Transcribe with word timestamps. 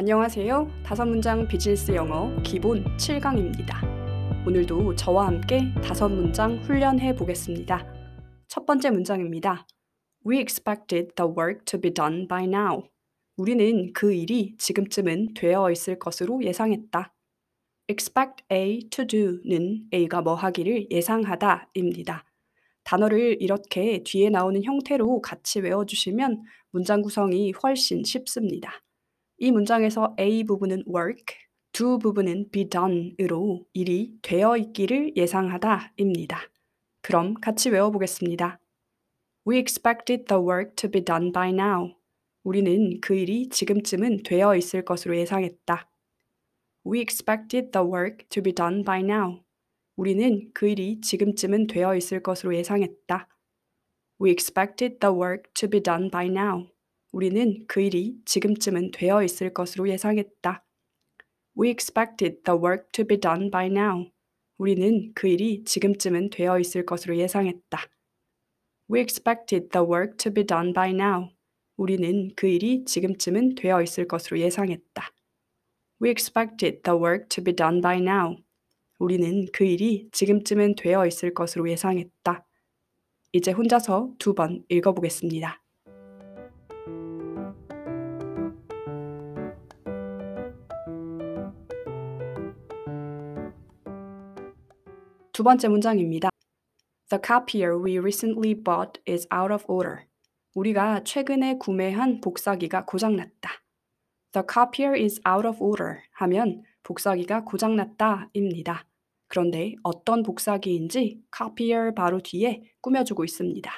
안녕하세요. 0.00 0.80
다섯 0.82 1.04
문장 1.04 1.46
비즈니스 1.46 1.94
영어 1.94 2.34
기본 2.42 2.84
7강입니다. 2.96 4.46
오늘도 4.46 4.96
저와 4.96 5.26
함께 5.26 5.74
다섯 5.84 6.08
문장 6.08 6.56
훈련해 6.56 7.14
보겠습니다. 7.16 7.86
첫 8.48 8.64
번째 8.64 8.88
문장입니다. 8.92 9.66
We 10.26 10.38
expected 10.38 11.10
the 11.16 11.30
work 11.30 11.66
to 11.66 11.78
be 11.78 11.92
done 11.92 12.26
by 12.26 12.44
now. 12.44 12.84
우리는 13.36 13.92
그 13.92 14.14
일이 14.14 14.56
지금쯤은 14.56 15.34
되어 15.34 15.70
있을 15.70 15.98
것으로 15.98 16.42
예상했다. 16.44 17.14
expect 17.86 18.44
A 18.50 18.88
to 18.88 19.06
do는 19.06 19.84
A가 19.92 20.22
뭐 20.22 20.34
하기를 20.34 20.90
예상하다입니다. 20.90 22.24
단어를 22.84 23.36
이렇게 23.42 24.02
뒤에 24.02 24.30
나오는 24.30 24.64
형태로 24.64 25.20
같이 25.20 25.60
외워주시면 25.60 26.42
문장 26.70 27.02
구성이 27.02 27.52
훨씬 27.62 28.02
쉽습니다. 28.02 28.80
이 29.42 29.50
문장에서 29.50 30.14
A 30.20 30.44
부분은 30.44 30.84
work, 30.86 31.34
do 31.72 31.98
부분은 31.98 32.50
be 32.50 32.68
done으로 32.68 33.64
일이 33.72 34.18
되어 34.20 34.58
있기를 34.58 35.16
예상하다입니다. 35.16 36.38
그럼 37.00 37.32
같이 37.40 37.70
외워보겠습니다. 37.70 38.60
We 39.48 39.56
expected 39.56 40.26
the 40.26 40.42
work 40.42 40.74
to 40.76 40.90
be 40.90 41.02
done 41.02 41.32
by 41.32 41.48
now. 41.52 41.94
우리는 42.44 43.00
그 43.00 43.14
일이 43.14 43.48
지금쯤은 43.48 44.24
되어 44.24 44.54
있을 44.56 44.84
것으로 44.84 45.16
예상했다. 45.16 45.90
We 46.86 47.00
expected 47.00 47.70
the 47.70 47.86
work 47.86 48.28
to 48.28 48.42
be 48.42 48.52
done 48.54 48.84
by 48.84 49.00
now. 49.00 49.40
우리는 49.96 50.50
그 50.52 50.68
일이 50.68 51.00
지금쯤은 51.00 51.66
되어 51.66 51.96
있을 51.96 52.22
것으로 52.22 52.54
예상했다. 52.54 53.26
We 54.20 54.32
expected 54.32 54.98
the 54.98 55.14
work 55.14 55.50
to 55.54 55.66
be 55.66 55.82
done 55.82 56.10
by 56.10 56.26
now. 56.26 56.68
우리는 57.12 57.64
그 57.66 57.80
일이 57.80 58.16
지금쯤은 58.24 58.92
되어 58.92 59.22
있을 59.24 59.52
것으로 59.52 59.88
예상했다. 59.88 60.64
We 61.58 61.70
expected 61.70 62.42
the 62.44 62.58
work 62.58 62.88
to 62.92 63.04
be 63.04 63.18
done 63.18 63.50
by 63.50 63.66
now. 63.66 64.10
우리는 64.58 65.12
그 65.14 65.26
일이 65.28 65.64
지금쯤은 65.64 66.30
되어 66.30 66.58
있을 66.60 66.86
것으로 66.86 67.16
예상했다. 67.16 67.78
We 68.90 69.00
expected 69.00 69.68
the 69.70 69.84
work 69.86 70.16
to 70.18 70.32
be 70.32 70.44
done 70.44 70.72
by 70.72 70.90
now. 70.90 71.30
우리는 71.76 72.30
그 72.36 72.46
일이 72.46 72.84
지금쯤은 72.84 73.54
되어 73.54 73.82
있을 73.82 74.06
것으로 74.06 74.38
예상했다. 74.38 75.10
We 76.02 76.10
expected 76.10 76.82
the 76.82 76.98
work 76.98 77.28
to 77.28 77.42
be 77.42 77.54
done 77.54 77.80
by 77.80 77.98
now. 77.98 78.36
우리는 78.98 79.46
그 79.52 79.64
일이 79.64 80.08
지금쯤은 80.12 80.74
되어 80.76 81.06
있을 81.06 81.34
것으로 81.34 81.68
예상했다. 81.70 82.46
이제 83.32 83.50
혼자서 83.52 84.14
두 84.18 84.34
번 84.34 84.64
읽어보겠습니다. 84.68 85.62
두 95.40 95.44
번째 95.44 95.68
문장입니다. 95.68 96.28
The 97.08 97.18
copier 97.26 97.82
we 97.82 97.96
recently 97.96 98.52
bought 98.54 99.00
is 99.08 99.26
out 99.34 99.50
of 99.50 99.64
order. 99.68 100.04
우리가 100.54 101.02
최근에 101.02 101.56
구매한 101.56 102.20
복사기가 102.20 102.84
고장났다. 102.84 103.50
The 104.32 104.44
copier 104.46 105.02
is 105.02 105.18
out 105.26 105.48
of 105.48 105.56
order 105.62 106.02
하면 106.12 106.62
복사기가 106.82 107.44
고장났다입니다. 107.44 108.86
그런데 109.28 109.76
어떤 109.82 110.22
복사기인지 110.22 111.22
copier 111.34 111.94
바로 111.94 112.20
뒤에 112.20 112.62
꾸며주고 112.82 113.24
있습니다. 113.24 113.72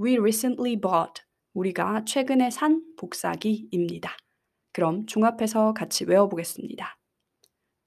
We 0.00 0.16
recently 0.16 0.80
bought. 0.80 1.24
우리가 1.52 2.06
최근에 2.06 2.48
산 2.48 2.82
복사기입니다. 2.96 4.16
그럼 4.72 5.04
종합해서 5.04 5.74
같이 5.74 6.06
외워보겠습니다. 6.06 6.98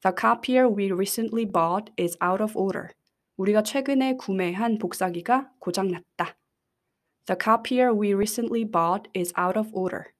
The 0.03 0.13
copier 0.15 0.69
we 0.69 0.91
recently 0.91 1.47
bought 1.51 1.91
is 1.97 2.15
out 2.23 2.43
of 2.43 2.55
order. 2.55 2.98
우리가 3.39 3.63
최근에 3.63 4.17
구매한 4.17 4.77
복사기가 4.77 5.53
고장났다. 5.59 6.37
The 7.25 7.37
copier 7.41 7.97
we 7.97 8.13
recently 8.13 8.69
bought 8.69 9.09
is 9.15 9.33
out 9.39 9.57
of 9.57 9.69
order. 9.71 10.11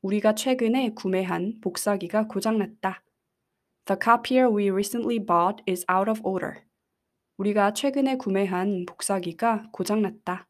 우리가 0.00 0.36
최근에 0.36 0.90
구매한 0.94 1.58
복사기가 1.60 2.28
고장났다. 2.28 3.02
The 3.86 3.98
copier 4.00 4.48
we 4.48 4.70
recently 4.70 5.18
bought 5.18 5.60
is 5.68 5.84
out 5.90 6.08
of 6.08 6.20
order. 6.22 6.62
우리가 7.38 7.72
최근에 7.72 8.16
구매한 8.16 8.86
복사기가 8.86 9.70
고장났다. 9.72 10.46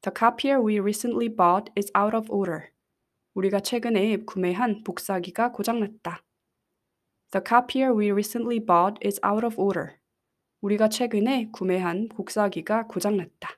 The 0.00 0.14
copier 0.18 0.64
we 0.64 0.80
recently 0.80 1.28
bought 1.28 1.70
is 1.76 1.92
out 1.94 2.16
of 2.16 2.32
order. 2.32 2.70
우리가 3.34 3.60
최근에 3.60 4.24
구매한 4.24 4.82
복사기가 4.82 5.52
고장났다. 5.52 6.24
The 7.32 7.44
copier 7.46 7.94
we 7.94 8.12
recently 8.12 8.64
bought 8.64 8.96
is 9.06 9.20
out 9.22 9.44
of 9.44 9.60
order. 9.60 9.98
우리가 10.60 10.88
최근에 10.88 11.50
구매한 11.52 12.08
복사기가 12.08 12.88
고장났다. 12.88 13.50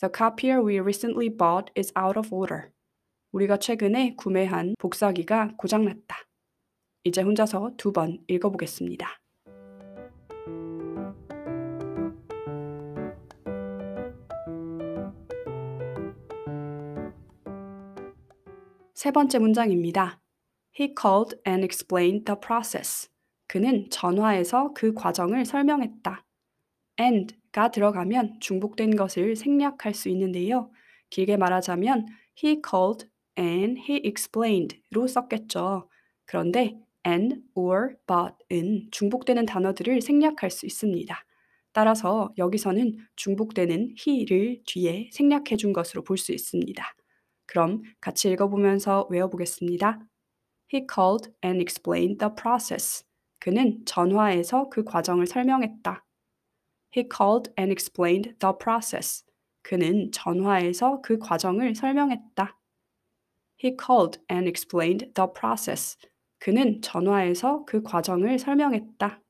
The 0.00 0.10
copier 0.16 0.60
we 0.60 0.80
recently 0.80 1.28
bought 1.28 1.72
is 1.78 1.92
out 1.96 2.18
of 2.18 2.34
order. 2.34 2.70
우리가 3.32 3.58
최근에 3.58 4.16
구매한 4.16 4.74
복사기가 4.78 5.52
고장났다. 5.56 6.16
이제 7.04 7.22
혼자서 7.22 7.72
두 7.76 7.92
번 7.92 8.18
읽어보겠습니다. 8.26 9.20
세 18.94 19.12
번째 19.12 19.38
문장입니다. 19.38 20.20
He 20.78 20.94
called 21.00 21.36
and 21.46 21.64
explained 21.64 22.24
the 22.26 22.38
process. 22.38 23.08
그는 23.50 23.90
전화해서 23.90 24.72
그 24.74 24.94
과정을 24.94 25.44
설명했다. 25.44 26.24
and가 27.00 27.72
들어가면 27.72 28.38
중복된 28.38 28.94
것을 28.94 29.34
생략할 29.34 29.92
수 29.92 30.08
있는데요. 30.08 30.70
길게 31.10 31.36
말하자면 31.36 32.06
he 32.44 32.62
called 32.64 33.08
and 33.36 33.80
he 33.80 34.02
explained로 34.04 35.08
썼겠죠. 35.08 35.88
그런데 36.26 36.78
and, 37.04 37.42
or, 37.56 37.96
but은 38.06 38.86
중복되는 38.92 39.46
단어들을 39.46 40.00
생략할 40.00 40.52
수 40.52 40.64
있습니다. 40.64 41.12
따라서 41.72 42.32
여기서는 42.38 42.98
중복되는 43.16 43.96
he를 44.06 44.62
뒤에 44.64 45.10
생략해 45.12 45.56
준 45.58 45.72
것으로 45.72 46.04
볼 46.04 46.18
수 46.18 46.30
있습니다. 46.30 46.84
그럼 47.46 47.82
같이 48.00 48.30
읽어보면서 48.30 49.08
외워보겠습니다. 49.10 49.98
He 50.72 50.86
called 50.88 51.32
and 51.44 51.60
explained 51.60 52.20
the 52.20 52.32
process. 52.32 53.09
그는 53.40 53.84
전화해서 53.86 54.68
그 54.68 54.84
과정을 54.84 55.26
설명했다. 55.26 56.04
He 56.96 57.08
called 57.10 57.52
and 57.58 57.72
explained 57.72 58.38
the 58.38 58.54
process. 58.58 59.24
그는 59.62 60.12
전화해서 60.12 61.00
그 61.00 61.18
과정을 61.18 61.74
설명했다. 61.74 62.58
He 63.62 63.76
called 63.76 64.20
and 64.30 64.48
explained 64.48 65.12
the 65.14 65.28
process. 65.32 65.96
그는 66.38 66.80
전화해서 66.82 67.64
그 67.64 67.82
과정을 67.82 68.38
설명했다. 68.38 69.22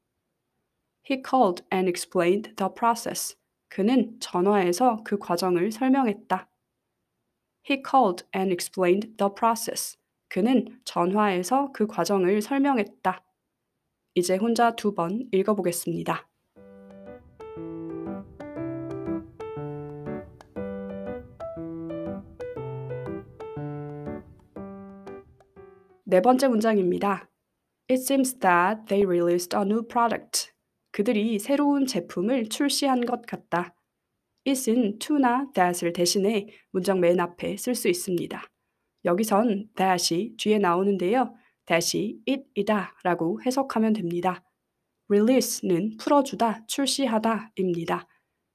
He 1.09 1.23
called 1.23 1.65
and 1.73 1.89
explained 1.89 2.55
the 2.57 2.73
process. 2.75 3.37
그는 3.69 4.19
전화해서 4.21 5.03
그 5.05 5.19
과정을 5.19 5.71
설명했다. 5.71 6.49
He 7.69 7.83
called 7.89 8.25
and 8.35 8.53
explained 8.53 9.17
the 9.17 9.33
process. 9.35 9.97
그는 10.29 10.81
전화해서 10.85 11.73
그 11.73 11.87
과정을 11.87 12.43
설명했다. 12.43 13.25
이제 14.15 14.37
혼자 14.37 14.75
두 14.75 14.93
번 14.95 15.29
읽어보겠습니다. 15.33 16.29
네 26.05 26.21
번째 26.21 26.49
문장입니다. 26.49 27.31
It 27.89 28.03
seems 28.03 28.39
that 28.41 28.87
they 28.89 29.07
released 29.07 29.57
a 29.57 29.63
new 29.63 29.87
product. 29.87 30.53
그들이 30.91 31.39
새로운 31.39 31.87
제품을 31.87 32.49
출시한 32.49 33.01
것 33.07 33.23
같다. 33.27 33.75
it은 34.45 34.99
to나 34.99 35.51
that을 35.55 35.93
대신해 35.93 36.49
문장 36.73 36.99
맨 36.99 37.21
앞에 37.21 37.57
쓸 37.57 37.77
수 37.77 37.89
있습니다. 37.89 38.43
여기선 39.05 39.69
that이 39.77 40.35
뒤에 40.37 40.59
나오는데요. 40.59 41.33
That이 41.71 42.19
it이다 42.27 42.97
라고 43.05 43.41
해석하면 43.47 43.93
됩니다. 43.93 44.43
release는 45.09 45.99
풀어주다, 45.99 46.67
출시하다 46.67 47.53
입니다. 47.55 48.09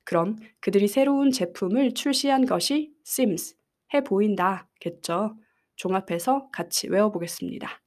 그럼 0.04 0.36
그들이 0.60 0.90
새로운 0.90 1.32
제품을 1.32 1.94
출시한 1.94 2.46
것이 2.46 2.94
seems, 3.06 3.56
해 3.94 4.02
보인다 4.02 4.70
겠죠. 4.82 5.38
종합해서 5.78 6.50
같이 6.52 6.90
외워보겠습니다. 6.90 7.82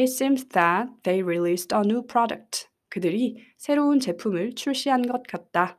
It 0.00 0.10
seems 0.10 0.48
that 0.48 0.92
they 1.02 1.22
released 1.22 1.74
a 1.74 1.82
new 1.84 2.06
product. 2.06 2.68
그들이 2.88 3.44
새로운 3.58 4.00
제품을 4.00 4.54
출시한 4.54 5.02
것 5.02 5.22
같다. 5.24 5.78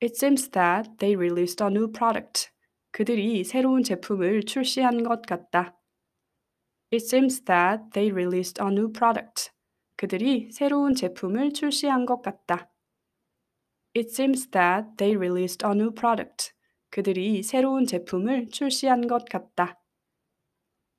It 0.00 0.14
seems 0.14 0.50
that 0.50 0.90
they 0.98 1.16
released 1.16 1.62
a 1.62 1.68
new 1.68 1.90
product. 1.90 2.50
그들이 2.92 3.42
새로운 3.42 3.82
제품을 3.82 4.44
출시한 4.44 5.02
것 5.02 5.22
같다. 5.22 5.77
It 6.90 7.04
seems 7.04 7.44
that 7.44 7.90
they 7.92 8.10
released 8.10 8.62
a 8.62 8.68
new 8.70 8.90
product. 8.90 9.50
그들이 9.96 10.50
새로운 10.52 10.94
제품을 10.94 11.52
출시한 11.52 12.06
것 12.06 12.22
같다. 12.22 12.70
It 13.96 14.10
seems 14.10 14.50
that 14.50 14.96
they 14.96 15.16
released 15.16 15.64
a 15.66 15.72
new 15.72 15.92
product. 15.92 16.52
그들이 16.90 17.42
새로운 17.42 17.86
제품을 17.86 18.48
출시한 18.50 19.06
것 19.06 19.24
같다. 19.26 19.78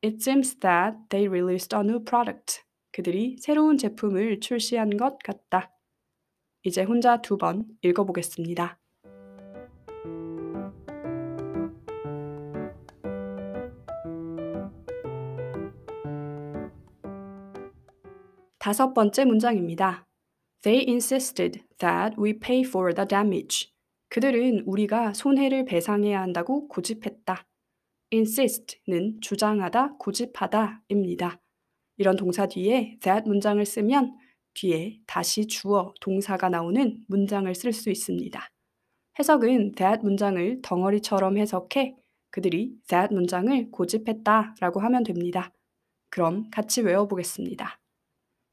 It 0.04 0.18
seems 0.22 0.60
that 0.60 0.98
they 1.10 1.28
released 1.28 1.76
a 1.76 1.82
new 1.82 2.04
product. 2.04 2.62
그들이 2.92 3.38
새로운 3.40 3.78
제품을 3.78 4.40
출시한 4.40 4.96
것 4.98 5.18
같다. 5.20 5.74
이제 6.64 6.84
혼자 6.84 7.22
두 7.22 7.38
번 7.38 7.66
읽어보겠습니다. 7.82 8.80
다섯 18.70 18.94
번째 18.94 19.26
문장입니다. 19.26 20.06
They 20.62 20.88
insisted 20.88 21.64
that 21.80 22.16
we 22.22 22.38
pay 22.38 22.62
for 22.62 22.94
the 22.94 23.08
damage. 23.08 23.72
그들은 24.10 24.62
우리가 24.68 25.16
손해를 25.16 25.66
배상해야 25.66 26.22
한다고 26.22 26.68
고집했다. 26.68 27.48
insist는 28.14 29.22
주장하다, 29.22 29.96
고집하다입니다. 29.98 31.42
이런 31.98 32.16
동사 32.16 32.46
뒤에 32.46 33.00
that 33.02 33.28
문장을 33.28 33.66
쓰면 33.66 34.16
뒤에 34.54 35.00
다시 35.08 35.48
주어, 35.48 35.96
동사가 36.00 36.50
나오는 36.50 37.04
문장을 37.08 37.56
쓸 37.56 37.74
수 37.74 37.90
있습니다. 37.90 38.40
해석은 39.18 39.72
that 39.72 40.04
문장을 40.04 40.62
덩어리처럼 40.62 41.40
해석해 41.40 41.96
그들이 42.30 42.76
that 42.88 43.16
문장을 43.16 43.72
고집했다 43.72 44.58
라고 44.60 44.80
하면 44.80 45.04
됩니다. 45.04 45.52
그럼 46.12 46.52
같이 46.52 46.84
외워보겠습니다. 46.84 47.79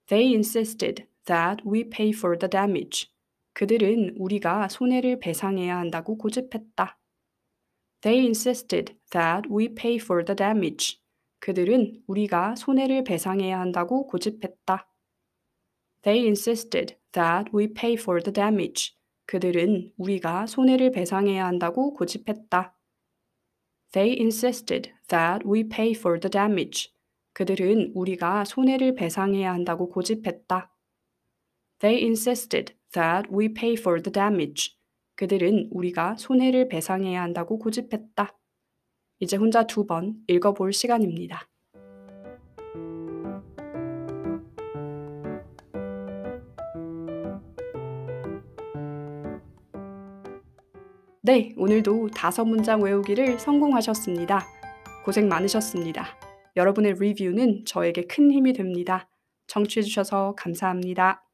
They 0.08 0.32
insisted 0.32 1.08
that 1.24 1.64
we 1.66 1.84
pay 1.84 2.10
for 2.10 2.38
the 2.38 2.48
damage. 2.48 3.10
그들은 3.54 4.14
우리가 4.18 4.68
손해를 4.68 5.18
배상해야 5.18 5.78
한다고 5.78 6.16
고집했다. 6.16 6.98
They 8.02 8.22
insisted 8.24 8.94
that 9.10 9.48
we 9.50 9.74
pay 9.74 9.96
for 9.96 10.24
the 10.24 10.36
damage. 10.36 11.00
그들은 11.40 12.02
우리가 12.06 12.54
손해를 12.56 13.02
배상해야 13.02 13.58
한다고 13.58 14.06
고집했다. 14.06 14.88
They 16.02 16.24
insisted 16.24 16.96
that 17.12 17.50
we 17.52 17.72
pay 17.72 17.94
for 17.94 18.22
the 18.22 18.32
damage. 18.32 18.94
그들은 19.26 19.92
우리가 19.96 20.46
손해를 20.46 20.92
배상해야 20.92 21.46
한다고 21.46 21.94
고집했다. 21.94 22.76
They 23.92 24.16
insisted 24.20 24.92
that 25.08 25.44
we 25.48 25.68
pay 25.68 25.92
for 25.92 26.20
the 26.20 26.30
damage. 26.30 26.92
그들은 27.36 27.92
우리가 27.94 28.46
손해를 28.46 28.94
배상해야 28.94 29.52
한다고 29.52 29.90
고집했다. 29.90 30.74
They 31.80 32.02
insisted 32.02 32.74
that 32.92 33.28
we 33.30 33.52
pay 33.52 33.74
for 33.74 34.00
the 34.00 34.10
damage. 34.10 34.78
그들은 35.16 35.68
우리가 35.70 36.16
손해를 36.16 36.68
배상해야 36.68 37.20
한다고 37.20 37.58
고집했다. 37.58 38.34
이제 39.18 39.36
혼자 39.36 39.66
두 39.66 39.86
번 39.86 40.14
읽어볼 40.28 40.72
시간입니다. 40.72 41.46
네, 51.20 51.54
오늘도 51.58 52.08
다섯 52.14 52.46
문장 52.46 52.80
외우기를 52.80 53.38
성공하셨습니다. 53.38 54.42
고생 55.04 55.28
많으셨습니다. 55.28 56.25
여러분의 56.56 56.94
리뷰는 56.98 57.64
저에게 57.64 58.06
큰 58.06 58.30
힘이 58.30 58.52
됩니다. 58.52 59.08
청취해주셔서 59.46 60.34
감사합니다. 60.36 61.25